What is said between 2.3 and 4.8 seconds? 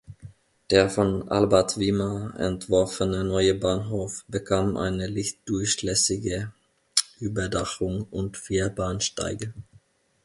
entworfene neue Bahnhof bekam